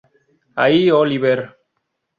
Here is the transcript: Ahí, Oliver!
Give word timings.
Ahí, 0.55 0.89
Oliver! 0.89 1.55